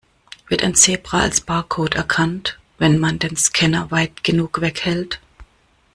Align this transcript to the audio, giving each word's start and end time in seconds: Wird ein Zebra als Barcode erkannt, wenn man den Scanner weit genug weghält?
Wird 0.47 0.63
ein 0.63 0.73
Zebra 0.73 1.19
als 1.19 1.41
Barcode 1.41 1.93
erkannt, 1.93 2.57
wenn 2.79 2.97
man 2.97 3.19
den 3.19 3.35
Scanner 3.37 3.91
weit 3.91 4.23
genug 4.23 4.59
weghält? 4.59 5.19